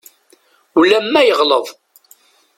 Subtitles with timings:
[0.79, 1.65] Ulamma yeɣleḍ.